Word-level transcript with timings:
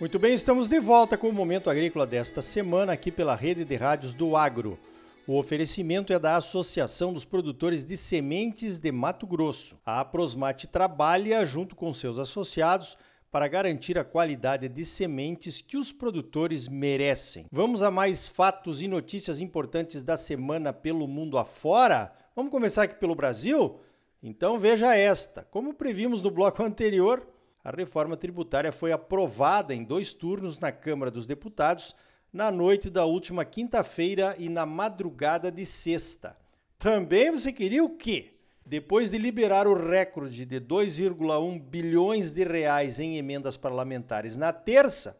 Muito 0.00 0.18
bem, 0.18 0.32
estamos 0.32 0.66
de 0.66 0.80
volta 0.80 1.18
com 1.18 1.28
o 1.28 1.32
Momento 1.32 1.68
Agrícola 1.68 2.06
desta 2.06 2.40
semana 2.40 2.94
aqui 2.94 3.10
pela 3.12 3.34
Rede 3.34 3.66
de 3.66 3.76
Rádios 3.76 4.14
do 4.14 4.34
Agro. 4.34 4.78
O 5.26 5.36
oferecimento 5.36 6.10
é 6.10 6.18
da 6.18 6.36
Associação 6.36 7.12
dos 7.12 7.26
Produtores 7.26 7.84
de 7.84 7.98
Sementes 7.98 8.78
de 8.78 8.90
Mato 8.90 9.26
Grosso. 9.26 9.78
A 9.84 10.00
Aprosmate 10.00 10.66
trabalha 10.66 11.44
junto 11.44 11.76
com 11.76 11.92
seus 11.92 12.18
associados 12.18 12.96
para 13.30 13.46
garantir 13.46 13.98
a 13.98 14.02
qualidade 14.02 14.70
de 14.70 14.86
sementes 14.86 15.60
que 15.60 15.76
os 15.76 15.92
produtores 15.92 16.66
merecem. 16.66 17.44
Vamos 17.52 17.82
a 17.82 17.90
mais 17.90 18.26
fatos 18.26 18.80
e 18.80 18.88
notícias 18.88 19.38
importantes 19.38 20.02
da 20.02 20.16
semana 20.16 20.72
pelo 20.72 21.06
mundo 21.06 21.36
afora? 21.36 22.10
Vamos 22.34 22.50
começar 22.50 22.84
aqui 22.84 22.94
pelo 22.94 23.14
Brasil? 23.14 23.78
Então 24.22 24.58
veja 24.58 24.96
esta. 24.96 25.46
Como 25.50 25.74
previmos 25.74 26.22
no 26.22 26.30
bloco 26.30 26.62
anterior, 26.64 27.22
a 27.62 27.70
reforma 27.70 28.16
tributária 28.16 28.72
foi 28.72 28.92
aprovada 28.92 29.74
em 29.74 29.84
dois 29.84 30.12
turnos 30.12 30.58
na 30.58 30.72
Câmara 30.72 31.10
dos 31.10 31.26
Deputados 31.26 31.94
na 32.32 32.50
noite 32.50 32.88
da 32.88 33.04
última 33.04 33.44
quinta-feira 33.44 34.34
e 34.38 34.48
na 34.48 34.64
madrugada 34.64 35.50
de 35.50 35.66
sexta. 35.66 36.36
Também 36.78 37.30
você 37.30 37.52
queria 37.52 37.84
o 37.84 37.96
quê? 37.96 38.34
Depois 38.64 39.10
de 39.10 39.18
liberar 39.18 39.66
o 39.66 39.74
recorde 39.74 40.46
de 40.46 40.60
2,1 40.60 41.60
bilhões 41.60 42.32
de 42.32 42.44
reais 42.44 43.00
em 43.00 43.16
emendas 43.16 43.56
parlamentares 43.56 44.36
na 44.36 44.52
terça, 44.52 45.18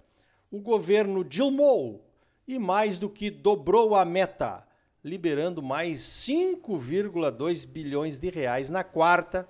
o 0.50 0.60
governo 0.60 1.24
dilmou 1.24 2.06
e 2.46 2.58
mais 2.58 2.98
do 2.98 3.10
que 3.10 3.28
dobrou 3.28 3.94
a 3.94 4.04
meta, 4.04 4.66
liberando 5.04 5.62
mais 5.62 5.98
5,2 5.98 7.66
bilhões 7.66 8.18
de 8.18 8.30
reais 8.30 8.70
na 8.70 8.84
quarta 8.84 9.48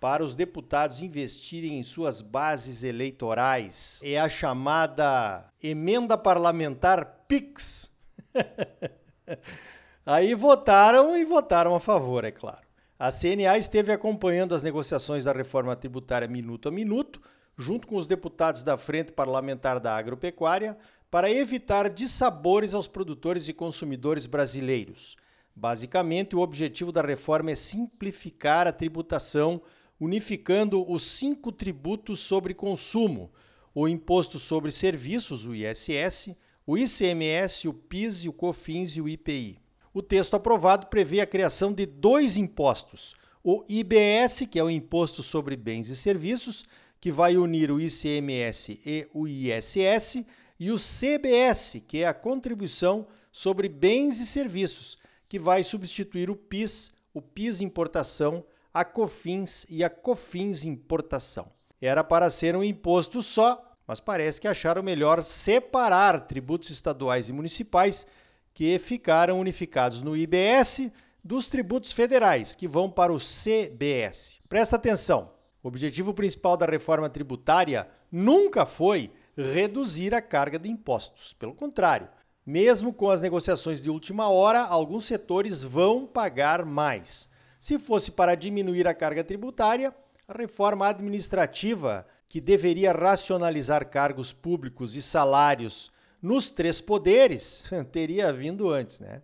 para 0.00 0.22
os 0.22 0.34
deputados 0.34 1.00
investirem 1.00 1.78
em 1.78 1.82
suas 1.82 2.20
bases 2.20 2.82
eleitorais. 2.82 4.00
É 4.04 4.18
a 4.18 4.28
chamada 4.28 5.50
emenda 5.62 6.18
parlamentar 6.18 7.24
PIX. 7.26 7.90
Aí 10.04 10.34
votaram 10.34 11.16
e 11.16 11.24
votaram 11.24 11.74
a 11.74 11.80
favor, 11.80 12.24
é 12.24 12.30
claro. 12.30 12.66
A 12.98 13.10
CNA 13.10 13.58
esteve 13.58 13.92
acompanhando 13.92 14.54
as 14.54 14.62
negociações 14.62 15.24
da 15.24 15.32
reforma 15.32 15.74
tributária 15.76 16.28
minuto 16.28 16.68
a 16.68 16.72
minuto, 16.72 17.20
junto 17.56 17.86
com 17.86 17.96
os 17.96 18.06
deputados 18.06 18.62
da 18.62 18.76
Frente 18.78 19.12
Parlamentar 19.12 19.80
da 19.80 19.96
Agropecuária, 19.96 20.78
para 21.10 21.30
evitar 21.30 21.88
dissabores 21.90 22.74
aos 22.74 22.88
produtores 22.88 23.48
e 23.48 23.52
consumidores 23.52 24.26
brasileiros. 24.26 25.16
Basicamente, 25.54 26.36
o 26.36 26.40
objetivo 26.40 26.92
da 26.92 27.00
reforma 27.00 27.50
é 27.50 27.54
simplificar 27.54 28.66
a 28.66 28.72
tributação 28.72 29.62
unificando 30.00 30.88
os 30.90 31.02
cinco 31.02 31.50
tributos 31.50 32.20
sobre 32.20 32.54
consumo: 32.54 33.30
o 33.74 33.88
Imposto 33.88 34.38
sobre 34.38 34.70
Serviços, 34.70 35.46
o 35.46 35.54
ISS, 35.54 36.36
o 36.66 36.76
ICMS, 36.76 37.68
o 37.68 37.74
PIS, 37.74 38.24
o 38.26 38.32
COFINS 38.32 38.96
e 38.96 39.00
o 39.00 39.08
IPI. 39.08 39.58
O 39.94 40.02
texto 40.02 40.34
aprovado 40.34 40.88
prevê 40.88 41.20
a 41.20 41.26
criação 41.26 41.72
de 41.72 41.86
dois 41.86 42.36
impostos: 42.36 43.14
o 43.42 43.64
IBS, 43.68 44.46
que 44.50 44.58
é 44.58 44.64
o 44.64 44.70
Imposto 44.70 45.22
sobre 45.22 45.56
Bens 45.56 45.88
e 45.88 45.96
Serviços, 45.96 46.64
que 47.00 47.12
vai 47.12 47.36
unir 47.36 47.70
o 47.70 47.80
ICMS 47.80 48.80
e 48.84 49.08
o 49.14 49.28
ISS, 49.28 50.26
e 50.58 50.70
o 50.70 50.76
CBS, 50.76 51.82
que 51.86 51.98
é 51.98 52.06
a 52.06 52.14
Contribuição 52.14 53.06
sobre 53.30 53.68
Bens 53.68 54.18
e 54.18 54.26
Serviços, 54.26 54.98
que 55.28 55.38
vai 55.38 55.62
substituir 55.62 56.30
o 56.30 56.36
PIS, 56.36 56.90
o 57.14 57.22
PIS 57.22 57.60
Importação 57.60 58.44
a 58.76 58.84
COFINS 58.84 59.64
e 59.70 59.82
a 59.82 59.88
COFINS 59.88 60.64
Importação. 60.66 61.50
Era 61.80 62.04
para 62.04 62.28
ser 62.28 62.54
um 62.54 62.62
imposto 62.62 63.22
só, 63.22 63.72
mas 63.86 64.00
parece 64.00 64.38
que 64.38 64.46
acharam 64.46 64.82
melhor 64.82 65.22
separar 65.22 66.26
tributos 66.26 66.68
estaduais 66.68 67.30
e 67.30 67.32
municipais 67.32 68.06
que 68.52 68.78
ficaram 68.78 69.40
unificados 69.40 70.02
no 70.02 70.14
IBS 70.14 70.90
dos 71.24 71.48
tributos 71.48 71.90
federais, 71.92 72.54
que 72.54 72.68
vão 72.68 72.90
para 72.90 73.14
o 73.14 73.18
CBS. 73.18 74.40
Presta 74.46 74.76
atenção: 74.76 75.30
o 75.62 75.68
objetivo 75.68 76.12
principal 76.12 76.54
da 76.54 76.66
reforma 76.66 77.08
tributária 77.08 77.88
nunca 78.12 78.66
foi 78.66 79.10
reduzir 79.34 80.14
a 80.14 80.20
carga 80.20 80.58
de 80.58 80.68
impostos. 80.68 81.32
Pelo 81.32 81.54
contrário, 81.54 82.10
mesmo 82.44 82.92
com 82.92 83.08
as 83.08 83.22
negociações 83.22 83.82
de 83.82 83.88
última 83.88 84.28
hora, 84.28 84.60
alguns 84.60 85.06
setores 85.06 85.62
vão 85.62 86.06
pagar 86.06 86.66
mais. 86.66 87.34
Se 87.66 87.80
fosse 87.80 88.12
para 88.12 88.36
diminuir 88.36 88.86
a 88.86 88.94
carga 88.94 89.24
tributária, 89.24 89.92
a 90.28 90.38
reforma 90.38 90.86
administrativa, 90.86 92.06
que 92.28 92.40
deveria 92.40 92.92
racionalizar 92.92 93.90
cargos 93.90 94.32
públicos 94.32 94.94
e 94.94 95.02
salários 95.02 95.90
nos 96.22 96.48
três 96.48 96.80
poderes, 96.80 97.64
teria 97.90 98.32
vindo 98.32 98.70
antes, 98.70 99.00
né? 99.00 99.20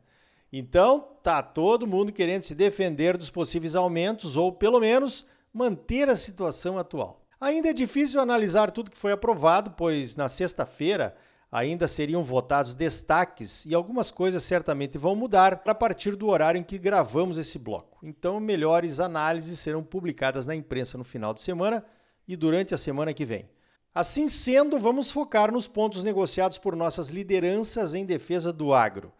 Então, 0.52 1.06
tá 1.22 1.40
todo 1.40 1.86
mundo 1.86 2.10
querendo 2.12 2.42
se 2.42 2.52
defender 2.52 3.16
dos 3.16 3.30
possíveis 3.30 3.76
aumentos 3.76 4.36
ou 4.36 4.50
pelo 4.50 4.80
menos 4.80 5.24
manter 5.54 6.08
a 6.08 6.16
situação 6.16 6.76
atual. 6.76 7.22
Ainda 7.40 7.68
é 7.68 7.72
difícil 7.72 8.20
analisar 8.20 8.72
tudo 8.72 8.90
que 8.90 8.98
foi 8.98 9.12
aprovado, 9.12 9.70
pois 9.70 10.16
na 10.16 10.28
sexta-feira 10.28 11.14
ainda 11.52 11.86
seriam 11.86 12.22
votados 12.22 12.74
destaques 12.74 13.66
e 13.66 13.74
algumas 13.74 14.10
coisas 14.10 14.42
certamente 14.42 14.96
vão 14.96 15.14
mudar 15.14 15.62
a 15.66 15.74
partir 15.74 16.16
do 16.16 16.28
horário 16.28 16.58
em 16.58 16.62
que 16.62 16.78
gravamos 16.78 17.36
esse 17.36 17.58
bloco. 17.58 17.98
Então, 18.02 18.40
melhores 18.40 18.98
análises 18.98 19.60
serão 19.60 19.84
publicadas 19.84 20.46
na 20.46 20.54
imprensa 20.56 20.96
no 20.96 21.04
final 21.04 21.34
de 21.34 21.42
semana 21.42 21.84
e 22.26 22.34
durante 22.36 22.74
a 22.74 22.78
semana 22.78 23.12
que 23.12 23.26
vem. 23.26 23.50
Assim 23.94 24.26
sendo, 24.28 24.78
vamos 24.78 25.10
focar 25.10 25.52
nos 25.52 25.68
pontos 25.68 26.02
negociados 26.02 26.56
por 26.56 26.74
nossas 26.74 27.10
lideranças 27.10 27.92
em 27.92 28.06
defesa 28.06 28.50
do 28.50 28.72
agro. 28.72 29.12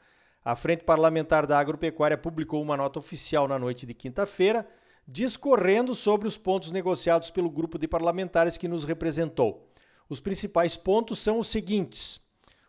A 0.43 0.57
Frente 0.57 0.85
Parlamentar 0.85 1.47
da 1.47 1.59
Agropecuária 1.59 2.17
publicou 2.17 2.63
uma 2.63 2.79
nota 2.79 2.99
oficial 2.99 3.47
na 3.47 3.59
noite 3.59 3.85
de 3.85 3.93
quinta-feira, 3.93 4.67
discorrendo 5.07 5.95
sobre 5.95 6.27
os 6.27 6.39
pontos 6.39 6.73
negociados 6.73 7.31
pelo 7.31 7.51
grupo 7.51 7.79
de 7.79 7.87
parlamentares 7.87 8.57
que 8.57 8.67
nos 8.67 8.85
representou. 8.85 9.69
Os 10.09 10.21
principais 10.21 10.77
pontos 10.77 11.19
são 11.19 11.39
os 11.39 11.49
seguintes: 11.49 12.22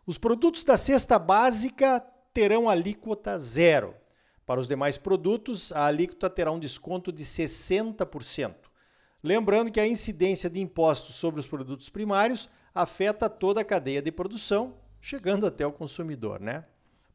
os 0.05 0.17
produtos 0.17 0.63
da 0.63 0.75
cesta 0.75 1.17
básica 1.17 1.99
terão 2.33 2.67
alíquota 2.67 3.37
zero. 3.37 3.95
Para 4.45 4.59
os 4.59 4.67
demais 4.67 4.97
produtos, 4.97 5.71
a 5.71 5.85
alíquota 5.85 6.29
terá 6.29 6.51
um 6.51 6.59
desconto 6.59 7.11
de 7.11 7.23
60%. 7.23 8.55
Lembrando 9.23 9.71
que 9.71 9.79
a 9.79 9.87
incidência 9.87 10.49
de 10.49 10.59
impostos 10.59 11.15
sobre 11.15 11.39
os 11.39 11.47
produtos 11.47 11.87
primários 11.87 12.49
afeta 12.75 13.29
toda 13.29 13.61
a 13.61 13.65
cadeia 13.65 14.01
de 14.01 14.11
produção, 14.11 14.73
chegando 14.99 15.45
até 15.45 15.65
o 15.65 15.71
consumidor, 15.71 16.41
né? 16.41 16.65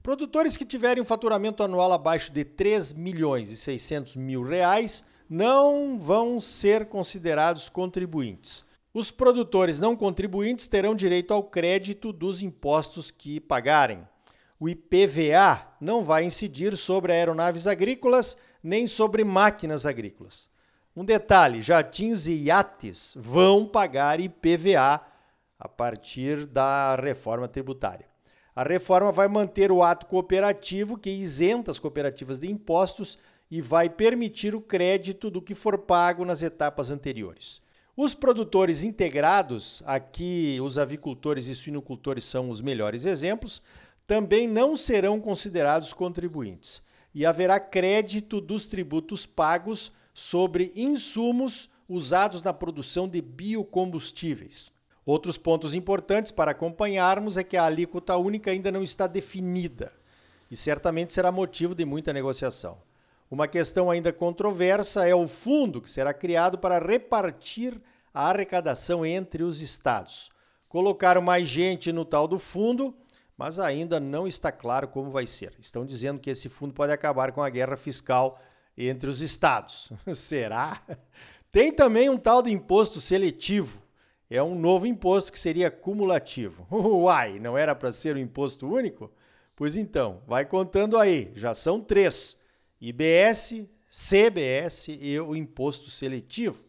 Produtores 0.03 0.57
que 0.57 0.65
tiverem 0.65 1.03
um 1.03 1.07
faturamento 1.07 1.63
anual 1.63 1.93
abaixo 1.93 2.33
de 2.33 2.45
3 2.45 2.95
milhões 2.95 3.51
e 3.51 3.57
600 3.57 4.17
mil 4.17 4.43
reais 4.43 5.05
não 5.29 5.99
vão 5.99 6.41
ser 6.41 6.87
considerados 6.87 7.69
contribuintes. 7.69 8.65
Os 8.99 9.13
produtores 9.13 9.81
não 9.81 9.95
contribuintes 9.95 10.67
terão 10.67 10.93
direito 10.93 11.33
ao 11.33 11.45
crédito 11.45 12.13
dos 12.13 12.43
impostos 12.43 13.13
que 13.13 13.39
pagarem. 13.39 14.05
O 14.59 14.69
IPVA 14.69 15.69
não 15.81 16.03
vai 16.03 16.25
incidir 16.25 16.77
sobre 16.77 17.13
aeronaves 17.13 17.69
agrícolas 17.69 18.39
nem 18.61 18.89
sobre 18.89 19.23
máquinas 19.23 19.87
agrícolas. 19.87 20.51
Um 20.97 21.05
detalhe: 21.05 21.63
jatinhos 21.63 22.27
e 22.27 22.35
iates 22.47 23.15
vão 23.17 23.65
pagar 23.69 24.19
IPVA 24.19 25.01
a 25.57 25.69
partir 25.69 26.45
da 26.45 26.97
reforma 26.97 27.47
tributária. 27.47 28.09
A 28.53 28.65
reforma 28.65 29.13
vai 29.13 29.29
manter 29.29 29.71
o 29.71 29.81
ato 29.81 30.07
cooperativo 30.07 30.99
que 30.99 31.09
isenta 31.09 31.71
as 31.71 31.79
cooperativas 31.79 32.41
de 32.41 32.51
impostos 32.51 33.17
e 33.49 33.63
vai 33.63 33.89
permitir 33.89 34.57
o 34.57 34.61
crédito 34.61 35.31
do 35.31 35.41
que 35.41 35.55
for 35.55 35.79
pago 35.79 36.25
nas 36.25 36.43
etapas 36.43 36.91
anteriores. 36.91 37.63
Os 38.01 38.15
produtores 38.15 38.85
integrados, 38.85 39.83
aqui 39.85 40.61
os 40.63 40.79
avicultores 40.79 41.49
e 41.49 41.55
suinocultores 41.57 42.23
são 42.25 42.49
os 42.49 42.61
melhores 42.61 43.05
exemplos, 43.05 43.61
também 44.07 44.47
não 44.47 44.77
serão 44.77 45.19
considerados 45.19 45.93
contribuintes 45.93 46.81
e 47.13 47.27
haverá 47.27 47.59
crédito 47.59 48.41
dos 48.41 48.67
tributos 48.67 49.27
pagos 49.27 49.91
sobre 50.15 50.71
insumos 50.77 51.69
usados 51.89 52.41
na 52.41 52.53
produção 52.53 53.09
de 53.09 53.21
biocombustíveis. 53.21 54.71
Outros 55.05 55.37
pontos 55.37 55.75
importantes 55.75 56.31
para 56.31 56.53
acompanharmos 56.53 57.37
é 57.37 57.43
que 57.43 57.57
a 57.57 57.65
alíquota 57.65 58.17
única 58.17 58.53
ainda 58.53 58.71
não 58.71 58.85
está 58.85 59.09
definida 59.09 59.93
e 60.49 60.55
certamente 60.55 61.13
será 61.13 61.33
motivo 61.33 61.75
de 61.75 61.85
muita 61.85 62.13
negociação. 62.13 62.79
Uma 63.31 63.47
questão 63.47 63.91
ainda 63.91 64.13
controversa 64.13 65.07
é 65.07 65.15
o 65.15 65.27
fundo 65.27 65.83
que 65.83 65.91
será 65.91 66.15
criado 66.15 66.59
para 66.59 66.79
repartir 66.79 67.81
a 68.13 68.31
arrecadação 68.31 69.05
entre 69.05 69.43
os 69.43 69.61
estados. 69.61 70.31
Colocaram 70.69 71.21
mais 71.21 71.47
gente 71.47 71.93
no 71.93 72.05
tal 72.05 72.27
do 72.27 72.39
fundo, 72.39 72.97
mas 73.37 73.61
ainda 73.61 74.01
não 74.01 74.27
está 74.27 74.51
claro 74.51 74.89
como 74.89 75.11
vai 75.11 75.27
ser. 75.27 75.55
Estão 75.61 75.85
dizendo 75.85 76.19
que 76.19 76.31
esse 76.31 76.49
fundo 76.49 76.75
pode 76.75 76.93
acabar 76.93 77.33
com 77.33 77.43
a 77.43 77.51
guerra 77.51 77.77
fiscal 77.77 78.41
entre 78.77 79.11
os 79.11 79.21
estados. 79.21 79.93
Será? 80.15 80.83
Tem 81.53 81.73
também 81.73 82.11
um 82.11 82.17
tal 82.17 82.43
de 82.43 82.53
imposto 82.53 83.01
seletivo. 83.01 83.83
é 84.29 84.43
um 84.43 84.59
novo 84.59 84.87
imposto 84.87 85.33
que 85.33 85.39
seria 85.39 85.71
cumulativo. 85.71 86.67
Uai, 86.71 87.39
não 87.39 87.57
era 87.57 87.75
para 87.75 87.93
ser 87.93 88.17
um 88.17 88.19
imposto 88.19 88.67
único? 88.67 89.11
Pois 89.55 89.77
então, 89.77 90.23
vai 90.27 90.45
contando 90.45 90.99
aí, 90.99 91.33
já 91.35 91.55
são 91.55 91.81
três: 91.81 92.37
IBS, 92.81 93.67
CBS 93.91 94.89
e 94.89 95.19
o 95.21 95.35
imposto 95.35 95.91
seletivo. 95.91 96.63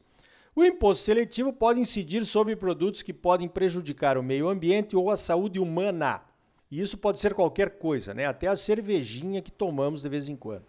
O 0.55 0.63
imposto 0.63 1.03
seletivo 1.03 1.53
pode 1.53 1.79
incidir 1.79 2.25
sobre 2.25 2.55
produtos 2.55 3.01
que 3.01 3.13
podem 3.13 3.47
prejudicar 3.47 4.17
o 4.17 4.23
meio 4.23 4.49
ambiente 4.49 4.95
ou 4.95 5.09
a 5.09 5.15
saúde 5.15 5.59
humana. 5.59 6.21
E 6.71 6.81
isso 6.81 6.97
pode 6.97 7.19
ser 7.19 7.33
qualquer 7.33 7.77
coisa, 7.77 8.13
né? 8.13 8.25
Até 8.25 8.47
a 8.47 8.55
cervejinha 8.55 9.41
que 9.41 9.51
tomamos 9.51 10.01
de 10.01 10.09
vez 10.09 10.27
em 10.27 10.35
quando. 10.35 10.65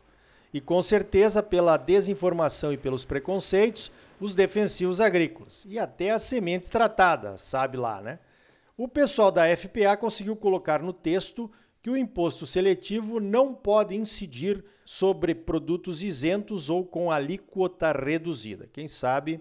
E 0.53 0.61
com 0.61 0.81
certeza, 0.83 1.43
pela 1.43 1.77
desinformação 1.77 2.73
e 2.73 2.77
pelos 2.77 3.05
preconceitos, 3.05 3.91
os 4.21 4.35
defensivos 4.35 5.01
agrícolas 5.01 5.65
e 5.69 5.79
até 5.79 6.11
a 6.11 6.19
semente 6.19 6.71
tratada, 6.71 7.39
sabe 7.39 7.77
lá, 7.77 8.01
né? 8.01 8.19
O 8.77 8.89
pessoal 8.89 9.31
da 9.31 9.45
FPA 9.57 9.97
conseguiu 9.97 10.35
colocar 10.35 10.83
no 10.83 10.93
texto 10.93 11.51
que 11.83 11.91
o 11.91 11.97
imposto 11.97 12.47
seletivo 12.47 13.21
não 13.21 13.55
pode 13.55 13.97
incidir 13.97 14.65
sobre 14.85 15.35
produtos 15.35 16.03
isentos 16.03 16.69
ou 16.69 16.85
com 16.85 17.11
alíquota 17.11 17.93
reduzida. 17.93 18.69
Quem 18.73 18.87
sabe 18.87 19.41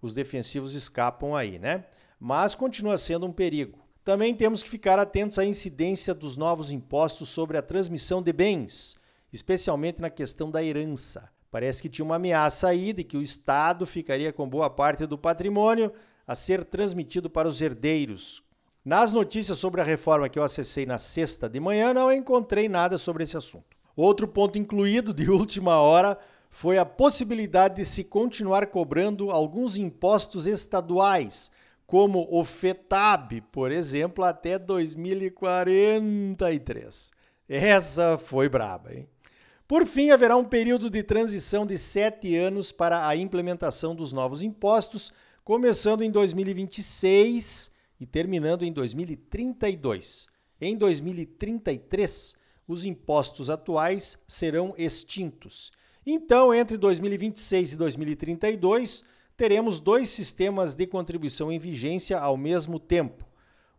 os 0.00 0.14
defensivos 0.14 0.74
escapam 0.74 1.34
aí, 1.34 1.58
né? 1.58 1.84
Mas 2.18 2.54
continua 2.54 2.96
sendo 2.96 3.26
um 3.26 3.32
perigo. 3.32 3.78
Também 4.04 4.34
temos 4.34 4.62
que 4.62 4.70
ficar 4.70 4.98
atentos 4.98 5.38
à 5.38 5.44
incidência 5.44 6.14
dos 6.14 6.36
novos 6.36 6.70
impostos 6.70 7.28
sobre 7.28 7.58
a 7.58 7.62
transmissão 7.62 8.22
de 8.22 8.32
bens, 8.32 8.96
especialmente 9.32 10.00
na 10.00 10.10
questão 10.10 10.50
da 10.50 10.62
herança. 10.62 11.30
Parece 11.50 11.82
que 11.82 11.88
tinha 11.88 12.04
uma 12.04 12.16
ameaça 12.16 12.68
aí 12.68 12.92
de 12.92 13.02
que 13.02 13.16
o 13.16 13.22
Estado 13.22 13.84
ficaria 13.84 14.32
com 14.32 14.48
boa 14.48 14.70
parte 14.70 15.06
do 15.06 15.18
patrimônio 15.18 15.92
a 16.26 16.34
ser 16.34 16.64
transmitido 16.64 17.28
para 17.28 17.48
os 17.48 17.60
herdeiros. 17.60 18.42
Nas 18.82 19.12
notícias 19.12 19.58
sobre 19.58 19.82
a 19.82 19.84
reforma 19.84 20.30
que 20.30 20.38
eu 20.38 20.42
acessei 20.42 20.86
na 20.86 20.96
sexta 20.96 21.50
de 21.50 21.60
manhã, 21.60 21.92
não 21.92 22.10
encontrei 22.10 22.66
nada 22.66 22.96
sobre 22.96 23.24
esse 23.24 23.36
assunto. 23.36 23.76
Outro 23.94 24.26
ponto 24.26 24.58
incluído 24.58 25.12
de 25.12 25.28
última 25.30 25.78
hora 25.78 26.16
foi 26.48 26.78
a 26.78 26.86
possibilidade 26.86 27.76
de 27.76 27.84
se 27.84 28.04
continuar 28.04 28.68
cobrando 28.68 29.30
alguns 29.30 29.76
impostos 29.76 30.46
estaduais, 30.46 31.50
como 31.86 32.26
o 32.30 32.42
FETAB, 32.42 33.42
por 33.52 33.70
exemplo, 33.70 34.24
até 34.24 34.58
2043. 34.58 37.12
Essa 37.46 38.16
foi 38.16 38.48
braba, 38.48 38.94
hein? 38.94 39.06
Por 39.68 39.84
fim, 39.86 40.10
haverá 40.10 40.36
um 40.36 40.44
período 40.44 40.88
de 40.88 41.02
transição 41.02 41.66
de 41.66 41.76
sete 41.76 42.34
anos 42.34 42.72
para 42.72 43.06
a 43.06 43.14
implementação 43.14 43.94
dos 43.94 44.10
novos 44.10 44.42
impostos, 44.42 45.12
começando 45.44 46.02
em 46.02 46.10
2026 46.10 47.78
e 48.00 48.06
terminando 48.06 48.64
em 48.64 48.72
2032. 48.72 50.26
Em 50.60 50.76
2033, 50.76 52.34
os 52.66 52.84
impostos 52.84 53.50
atuais 53.50 54.18
serão 54.26 54.74
extintos. 54.78 55.70
Então, 56.06 56.52
entre 56.54 56.78
2026 56.78 57.74
e 57.74 57.76
2032, 57.76 59.04
teremos 59.36 59.80
dois 59.80 60.08
sistemas 60.08 60.74
de 60.74 60.86
contribuição 60.86 61.52
em 61.52 61.58
vigência 61.58 62.18
ao 62.18 62.36
mesmo 62.36 62.80
tempo: 62.80 63.26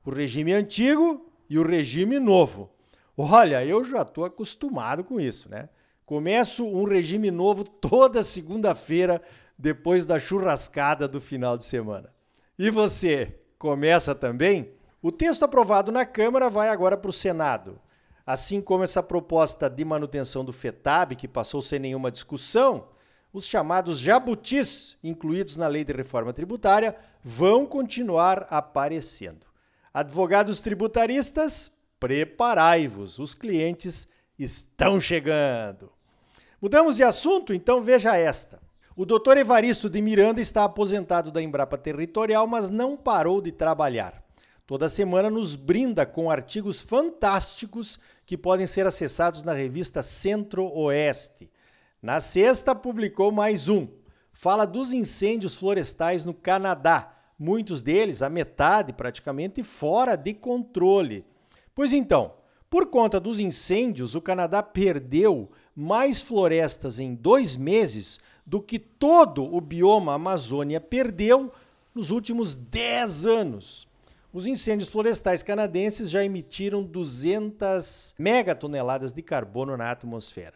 o 0.06 0.12
regime 0.12 0.54
antigo 0.54 1.30
e 1.50 1.58
o 1.58 1.64
regime 1.64 2.20
novo. 2.20 2.70
Olha, 3.18 3.66
eu 3.66 3.84
já 3.84 4.04
estou 4.04 4.24
acostumado 4.24 5.04
com 5.04 5.20
isso, 5.20 5.50
né? 5.50 5.70
Começo 6.06 6.66
um 6.66 6.84
regime 6.84 7.32
novo 7.32 7.64
toda 7.64 8.24
segunda-feira, 8.24 9.22
depois 9.58 10.06
da 10.06 10.20
churrascada 10.20 11.08
do 11.08 11.22
final 11.22 11.58
de 11.58 11.64
semana. 11.64 12.14
E 12.58 12.70
você, 12.70 13.41
começa 13.62 14.16
também? 14.16 14.72
O 15.04 15.12
texto 15.12 15.44
aprovado 15.44 15.92
na 15.92 16.04
Câmara 16.04 16.50
vai 16.50 16.70
agora 16.70 16.98
para 16.98 17.12
o 17.12 17.14
Senado. 17.14 17.80
Assim 18.26 18.60
como 18.60 18.84
essa 18.84 19.04
proposta 19.04 19.70
de 19.70 19.86
manutenção 19.86 20.44
do 20.44 20.52
FETAB, 20.52 21.16
que 21.16 21.28
passou 21.28 21.62
sem 21.62 21.78
nenhuma 21.78 22.10
discussão, 22.10 22.88
os 23.32 23.46
chamados 23.46 24.00
jabutis, 24.00 24.98
incluídos 25.04 25.58
na 25.58 25.68
lei 25.68 25.84
de 25.84 25.94
reforma 25.94 26.34
tributária, 26.34 26.96
vão 27.24 27.68
continuar 27.68 28.48
aparecendo. 28.50 29.46
Advogados 29.94 30.60
tributaristas, 30.60 31.72
preparai-vos, 32.00 33.20
os 33.20 33.36
clientes 33.36 34.08
estão 34.40 35.00
chegando. 35.00 35.92
Mudamos 36.60 36.96
de 36.96 37.04
assunto? 37.04 37.54
Então 37.54 37.80
veja 37.80 38.18
esta. 38.18 38.60
O 39.02 39.06
doutor 39.06 39.36
Evaristo 39.36 39.90
de 39.90 40.00
Miranda 40.00 40.40
está 40.40 40.64
aposentado 40.64 41.32
da 41.32 41.42
Embrapa 41.42 41.76
Territorial, 41.76 42.46
mas 42.46 42.70
não 42.70 42.96
parou 42.96 43.42
de 43.42 43.52
trabalhar. 43.52 44.24
Toda 44.68 44.88
semana 44.88 45.28
nos 45.28 45.56
brinda 45.56 46.06
com 46.06 46.30
artigos 46.30 46.82
fantásticos 46.82 47.98
que 48.28 48.38
podem 48.38 48.68
ser 48.68 48.86
acessados 48.86 49.42
na 49.42 49.54
revista 49.54 50.04
Centro-Oeste. 50.04 51.50
Na 52.00 52.20
sexta, 52.20 52.76
publicou 52.76 53.32
mais 53.32 53.68
um. 53.68 53.88
Fala 54.32 54.68
dos 54.68 54.94
incêndios 54.94 55.56
florestais 55.56 56.24
no 56.24 56.36
Canadá, 56.36 57.12
muitos 57.40 57.82
deles, 57.82 58.22
a 58.22 58.30
metade 58.30 58.94
praticamente, 58.94 59.64
fora 59.64 60.16
de 60.16 60.32
controle. 60.36 61.26
Pois 61.74 61.92
então, 61.92 62.36
por 62.70 62.86
conta 62.86 63.20
dos 63.20 63.40
incêndios, 63.40 64.14
o 64.14 64.22
Canadá 64.22 64.62
perdeu 64.62 65.50
mais 65.76 66.22
florestas 66.22 67.00
em 67.00 67.16
dois 67.16 67.58
meses 67.58 68.20
do 68.52 68.62
que 68.62 68.78
todo 68.78 69.46
o 69.46 69.62
bioma 69.62 70.16
Amazônia 70.16 70.82
perdeu 70.82 71.54
nos 71.96 72.12
últimos 72.12 72.54
10 72.54 73.26
anos. 73.26 73.88
Os 74.34 74.46
incêndios 74.46 74.90
florestais 74.90 75.42
canadenses 75.42 76.10
já 76.10 76.22
emitiram 76.22 76.84
200 76.84 78.14
megatoneladas 78.20 79.14
de 79.14 79.22
carbono 79.22 79.78
na 79.78 79.90
atmosfera. 79.90 80.56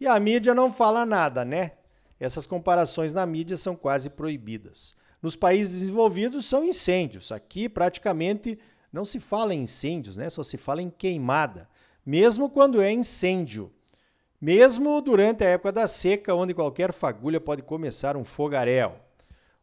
E 0.00 0.08
a 0.08 0.18
mídia 0.18 0.56
não 0.56 0.72
fala 0.72 1.06
nada, 1.06 1.44
né? 1.44 1.74
Essas 2.18 2.48
comparações 2.48 3.14
na 3.14 3.24
mídia 3.24 3.56
são 3.56 3.76
quase 3.76 4.10
proibidas. 4.10 4.96
Nos 5.22 5.36
países 5.36 5.78
desenvolvidos 5.78 6.46
são 6.46 6.64
incêndios. 6.64 7.30
Aqui 7.30 7.68
praticamente 7.68 8.58
não 8.92 9.04
se 9.04 9.20
fala 9.20 9.54
em 9.54 9.62
incêndios, 9.62 10.16
né? 10.16 10.28
Só 10.30 10.42
se 10.42 10.56
fala 10.56 10.82
em 10.82 10.90
queimada, 10.90 11.68
mesmo 12.04 12.50
quando 12.50 12.82
é 12.82 12.90
incêndio. 12.90 13.72
Mesmo 14.40 15.02
durante 15.02 15.44
a 15.44 15.48
época 15.48 15.70
da 15.70 15.86
seca, 15.86 16.34
onde 16.34 16.54
qualquer 16.54 16.94
fagulha 16.94 17.38
pode 17.38 17.60
começar 17.60 18.16
um 18.16 18.24
fogaréu. 18.24 18.94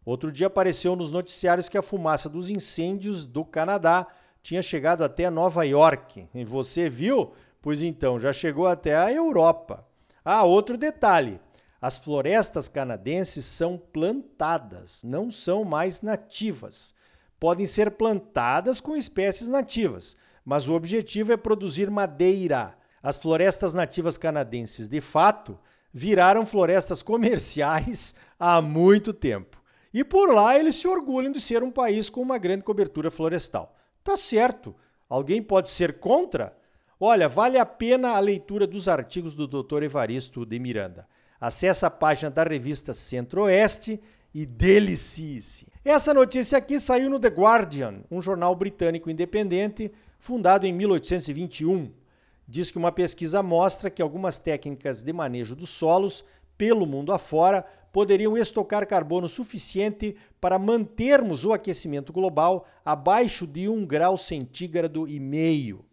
Outro 0.05 0.31
dia 0.31 0.45
apareceu 0.45 0.95
nos 0.95 1.09
noticiários 1.09 1.67
que 1.67 1.79
a 1.79 1.81
fumaça 1.81 2.29
dos 2.29 2.47
incêndios 2.47 3.25
do 3.25 3.43
Canadá 3.43 4.05
tinha 4.43 4.61
chegado 4.61 5.03
até 5.03 5.31
Nova 5.31 5.65
York. 5.65 6.29
E 6.31 6.45
você 6.45 6.91
viu? 6.91 7.33
Pois 7.59 7.81
então, 7.81 8.19
já 8.19 8.31
chegou 8.31 8.67
até 8.67 8.95
a 8.95 9.11
Europa. 9.11 9.83
Ah, 10.23 10.43
outro 10.43 10.77
detalhe: 10.77 11.41
as 11.81 11.97
florestas 11.97 12.69
canadenses 12.69 13.45
são 13.45 13.79
plantadas, 13.79 15.01
não 15.03 15.31
são 15.31 15.65
mais 15.65 16.03
nativas. 16.03 16.93
Podem 17.39 17.65
ser 17.65 17.91
plantadas 17.91 18.79
com 18.79 18.95
espécies 18.95 19.47
nativas, 19.47 20.15
mas 20.45 20.69
o 20.69 20.75
objetivo 20.75 21.33
é 21.33 21.37
produzir 21.37 21.89
madeira 21.89 22.77
as 23.01 23.17
florestas 23.17 23.73
nativas 23.73 24.17
canadenses, 24.17 24.87
de 24.87 25.01
fato, 25.01 25.57
viraram 25.93 26.45
florestas 26.45 27.01
comerciais 27.01 28.15
há 28.39 28.61
muito 28.61 29.13
tempo. 29.13 29.61
E 29.93 30.03
por 30.03 30.33
lá 30.33 30.57
eles 30.57 30.75
se 30.75 30.87
orgulham 30.87 31.31
de 31.31 31.41
ser 31.41 31.63
um 31.63 31.71
país 31.71 32.09
com 32.09 32.21
uma 32.21 32.37
grande 32.37 32.63
cobertura 32.63 33.09
florestal. 33.09 33.75
Tá 34.03 34.15
certo. 34.15 34.75
Alguém 35.09 35.41
pode 35.41 35.69
ser 35.69 35.99
contra? 35.99 36.55
Olha, 36.99 37.27
vale 37.27 37.57
a 37.57 37.65
pena 37.65 38.11
a 38.11 38.19
leitura 38.19 38.67
dos 38.67 38.87
artigos 38.87 39.33
do 39.33 39.47
Dr. 39.47 39.83
Evaristo 39.83 40.45
de 40.45 40.59
Miranda. 40.59 41.07
Acesse 41.39 41.85
a 41.85 41.89
página 41.89 42.29
da 42.29 42.43
revista 42.43 42.93
Centro-Oeste 42.93 44.01
e 44.33 44.45
delicie-se. 44.45 45.67
Essa 45.85 46.13
notícia 46.13 46.57
aqui 46.57 46.79
saiu 46.79 47.09
no 47.09 47.19
The 47.19 47.29
Guardian, 47.29 48.01
um 48.11 48.21
jornal 48.21 48.55
britânico 48.55 49.09
independente 49.09 49.91
fundado 50.19 50.65
em 50.65 50.73
1821 50.73 51.91
diz 52.47 52.71
que 52.71 52.77
uma 52.77 52.91
pesquisa 52.91 53.43
mostra 53.43 53.89
que 53.89 54.01
algumas 54.01 54.39
técnicas 54.39 55.03
de 55.03 55.11
manejo 55.11 55.55
dos 55.55 55.69
solos 55.69 56.23
pelo 56.57 56.85
mundo 56.85 57.11
afora 57.11 57.65
poderiam 57.91 58.37
estocar 58.37 58.85
carbono 58.87 59.27
suficiente 59.27 60.15
para 60.39 60.59
mantermos 60.59 61.45
o 61.45 61.53
aquecimento 61.53 62.13
global 62.13 62.65
abaixo 62.85 63.45
de 63.45 63.67
1 63.67 63.85
grau 63.85 64.17
centígrado 64.17 65.07
e 65.07 65.19
meio. 65.19 65.83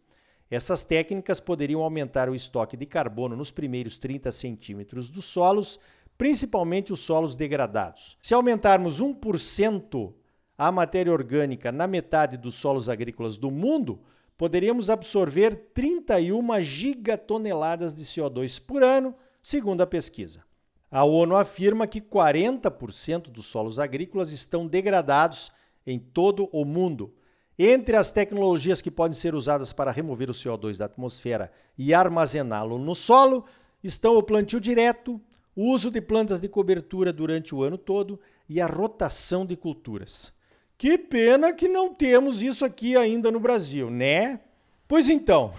Essas 0.50 0.84
técnicas 0.84 1.40
poderiam 1.40 1.82
aumentar 1.82 2.28
o 2.28 2.34
estoque 2.34 2.76
de 2.76 2.86
carbono 2.86 3.34
nos 3.34 3.50
primeiros 3.50 3.98
30 3.98 4.30
centímetros 4.30 5.08
dos 5.08 5.24
solos, 5.24 5.80
principalmente 6.16 6.92
os 6.92 7.00
solos 7.00 7.34
degradados. 7.34 8.16
Se 8.20 8.34
aumentarmos 8.34 9.02
1% 9.02 10.12
a 10.56 10.70
matéria 10.70 11.12
orgânica 11.12 11.72
na 11.72 11.86
metade 11.86 12.36
dos 12.36 12.54
solos 12.54 12.88
agrícolas 12.88 13.36
do 13.36 13.50
mundo, 13.50 14.00
poderíamos 14.36 14.90
absorver 14.90 15.70
31 15.72 16.60
gigatoneladas 16.60 17.94
de 17.94 18.04
CO2 18.04 18.60
por 18.60 18.82
ano, 18.82 19.14
segundo 19.42 19.82
a 19.82 19.86
pesquisa. 19.86 20.44
A 20.90 21.04
ONU 21.04 21.36
afirma 21.36 21.86
que 21.86 22.00
40% 22.00 23.30
dos 23.30 23.46
solos 23.46 23.78
agrícolas 23.78 24.30
estão 24.30 24.66
degradados 24.66 25.50
em 25.86 25.98
todo 25.98 26.48
o 26.52 26.64
mundo. 26.64 27.14
Entre 27.58 27.96
as 27.96 28.10
tecnologias 28.10 28.82
que 28.82 28.90
podem 28.90 29.16
ser 29.16 29.34
usadas 29.34 29.72
para 29.72 29.92
remover 29.92 30.28
o 30.28 30.34
CO2 30.34 30.76
da 30.76 30.86
atmosfera 30.86 31.52
e 31.78 31.94
armazená-lo 31.94 32.78
no 32.78 32.94
solo 32.94 33.44
estão 33.82 34.16
o 34.16 34.22
plantio 34.22 34.60
direto, 34.60 35.20
o 35.54 35.70
uso 35.70 35.90
de 35.90 36.00
plantas 36.00 36.40
de 36.40 36.48
cobertura 36.48 37.12
durante 37.12 37.54
o 37.54 37.62
ano 37.62 37.78
todo 37.78 38.18
e 38.48 38.60
a 38.60 38.66
rotação 38.66 39.46
de 39.46 39.56
culturas. 39.56 40.33
Que 40.76 40.98
pena 40.98 41.52
que 41.52 41.68
não 41.68 41.94
temos 41.94 42.42
isso 42.42 42.64
aqui 42.64 42.96
ainda 42.96 43.30
no 43.30 43.38
Brasil, 43.38 43.90
né? 43.90 44.40
Pois 44.86 45.08
então, 45.08 45.52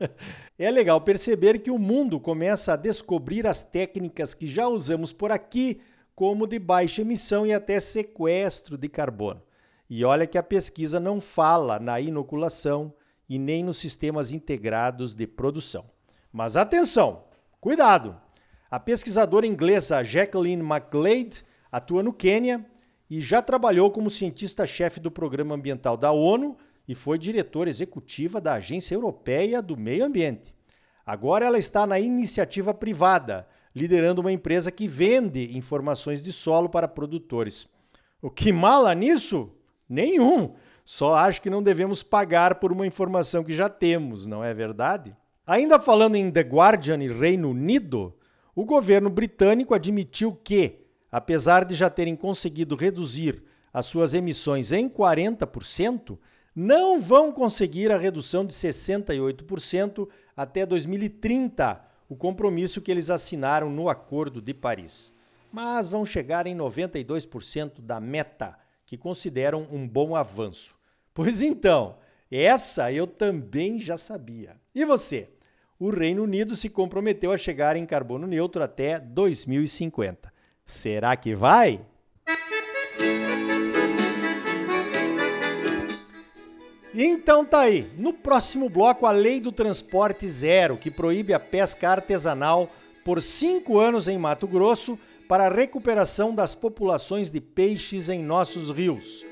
é 0.58 0.70
legal 0.70 1.00
perceber 1.00 1.58
que 1.58 1.70
o 1.70 1.78
mundo 1.78 2.20
começa 2.20 2.74
a 2.74 2.76
descobrir 2.76 3.46
as 3.46 3.62
técnicas 3.62 4.32
que 4.34 4.46
já 4.46 4.68
usamos 4.68 5.12
por 5.12 5.32
aqui, 5.32 5.80
como 6.14 6.46
de 6.46 6.58
baixa 6.58 7.02
emissão 7.02 7.46
e 7.46 7.52
até 7.52 7.80
sequestro 7.80 8.76
de 8.76 8.88
carbono. 8.88 9.42
E 9.88 10.04
olha 10.04 10.26
que 10.26 10.38
a 10.38 10.42
pesquisa 10.42 11.00
não 11.00 11.20
fala 11.20 11.80
na 11.80 12.00
inoculação 12.00 12.94
e 13.28 13.38
nem 13.38 13.64
nos 13.64 13.78
sistemas 13.78 14.30
integrados 14.30 15.14
de 15.14 15.26
produção. 15.26 15.84
Mas 16.32 16.56
atenção, 16.56 17.24
cuidado! 17.60 18.16
A 18.70 18.78
pesquisadora 18.78 19.46
inglesa 19.46 20.04
Jacqueline 20.04 20.62
McGlade 20.62 21.44
atua 21.72 22.04
no 22.04 22.12
Quênia 22.12 22.64
e 23.10 23.20
já 23.20 23.42
trabalhou 23.42 23.90
como 23.90 24.08
cientista-chefe 24.08 25.00
do 25.00 25.10
Programa 25.10 25.56
Ambiental 25.56 25.96
da 25.96 26.12
ONU 26.12 26.56
e 26.86 26.94
foi 26.94 27.18
diretora 27.18 27.68
executiva 27.68 28.40
da 28.40 28.54
Agência 28.54 28.94
Europeia 28.94 29.60
do 29.60 29.76
Meio 29.76 30.04
Ambiente. 30.04 30.54
Agora 31.04 31.44
ela 31.44 31.58
está 31.58 31.86
na 31.86 31.98
iniciativa 31.98 32.72
privada, 32.72 33.48
liderando 33.74 34.20
uma 34.20 34.30
empresa 34.30 34.70
que 34.70 34.86
vende 34.86 35.56
informações 35.56 36.22
de 36.22 36.32
solo 36.32 36.68
para 36.68 36.86
produtores. 36.86 37.66
O 38.22 38.30
que 38.30 38.52
mala 38.52 38.94
nisso? 38.94 39.50
Nenhum. 39.88 40.54
Só 40.84 41.14
acho 41.14 41.42
que 41.42 41.50
não 41.50 41.62
devemos 41.62 42.02
pagar 42.02 42.56
por 42.56 42.70
uma 42.70 42.86
informação 42.86 43.42
que 43.42 43.54
já 43.54 43.68
temos, 43.68 44.26
não 44.26 44.44
é 44.44 44.54
verdade? 44.54 45.16
Ainda 45.46 45.80
falando 45.80 46.14
em 46.14 46.30
The 46.30 46.42
Guardian 46.42 47.02
e 47.02 47.08
Reino 47.08 47.50
Unido, 47.50 48.14
o 48.54 48.64
governo 48.64 49.10
britânico 49.10 49.74
admitiu 49.74 50.32
que, 50.32 50.79
apesar 51.10 51.64
de 51.64 51.74
já 51.74 51.90
terem 51.90 52.14
conseguido 52.14 52.76
reduzir 52.76 53.42
as 53.72 53.86
suas 53.86 54.14
emissões 54.14 54.72
em 54.72 54.88
40%, 54.88 56.18
não 56.54 57.00
vão 57.00 57.32
conseguir 57.32 57.90
a 57.90 57.98
redução 57.98 58.44
de 58.44 58.52
68% 58.52 60.08
até 60.36 60.66
2030, 60.66 61.80
o 62.08 62.16
compromisso 62.16 62.80
que 62.80 62.90
eles 62.90 63.10
assinaram 63.10 63.70
no 63.70 63.88
Acordo 63.88 64.40
de 64.40 64.52
Paris. 64.52 65.12
Mas 65.52 65.88
vão 65.88 66.04
chegar 66.04 66.46
em 66.46 66.56
92% 66.56 67.80
da 67.80 68.00
meta 68.00 68.58
que 68.84 68.96
consideram 68.96 69.66
um 69.70 69.86
bom 69.86 70.16
avanço. 70.16 70.76
Pois 71.14 71.42
então, 71.42 71.96
essa 72.30 72.92
eu 72.92 73.06
também 73.06 73.78
já 73.78 73.96
sabia. 73.96 74.56
E 74.74 74.84
você? 74.84 75.28
O 75.78 75.90
Reino 75.90 76.24
Unido 76.24 76.54
se 76.54 76.68
comprometeu 76.68 77.32
a 77.32 77.36
chegar 77.36 77.76
em 77.76 77.86
carbono 77.86 78.26
neutro 78.26 78.62
até 78.62 78.98
2050. 78.98 80.32
Será 80.70 81.16
que 81.16 81.34
vai? 81.34 81.80
Então 86.94 87.44
tá 87.44 87.62
aí. 87.62 87.90
No 87.98 88.12
próximo 88.12 88.68
bloco, 88.68 89.04
a 89.04 89.10
lei 89.10 89.40
do 89.40 89.50
transporte 89.50 90.28
zero, 90.28 90.76
que 90.76 90.88
proíbe 90.88 91.34
a 91.34 91.40
pesca 91.40 91.90
artesanal 91.90 92.70
por 93.04 93.20
cinco 93.20 93.80
anos 93.80 94.06
em 94.06 94.16
Mato 94.16 94.46
Grosso 94.46 94.96
para 95.28 95.48
a 95.48 95.52
recuperação 95.52 96.32
das 96.32 96.54
populações 96.54 97.30
de 97.30 97.40
peixes 97.40 98.08
em 98.08 98.22
nossos 98.22 98.70
rios. 98.70 99.24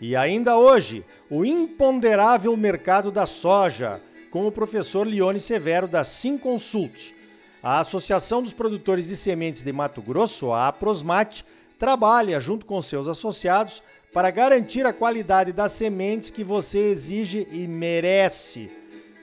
E 0.00 0.16
ainda 0.16 0.58
hoje, 0.58 1.04
o 1.30 1.44
imponderável 1.44 2.56
mercado 2.56 3.12
da 3.12 3.26
soja, 3.26 4.00
com 4.32 4.44
o 4.44 4.52
professor 4.52 5.06
Lione 5.06 5.38
Severo 5.38 5.86
da 5.86 6.02
Simconsult. 6.02 7.19
A 7.62 7.80
Associação 7.80 8.42
dos 8.42 8.52
Produtores 8.52 9.08
de 9.08 9.16
Sementes 9.16 9.62
de 9.62 9.72
Mato 9.72 10.00
Grosso, 10.00 10.52
a 10.52 10.68
Aprosmate, 10.68 11.44
trabalha 11.78 12.40
junto 12.40 12.64
com 12.64 12.80
seus 12.80 13.08
associados 13.08 13.82
para 14.12 14.30
garantir 14.30 14.86
a 14.86 14.92
qualidade 14.92 15.52
das 15.52 15.72
sementes 15.72 16.30
que 16.30 16.42
você 16.42 16.90
exige 16.90 17.46
e 17.50 17.66
merece. 17.66 18.70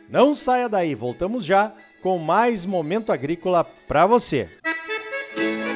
Não 0.09 0.35
saia 0.35 0.69
daí, 0.69 0.95
voltamos 0.95 1.43
já 1.43 1.73
com 2.01 2.17
mais 2.17 2.65
momento 2.65 3.11
agrícola 3.11 3.63
para 3.87 4.05
você. 4.05 4.47
Música 5.35 5.66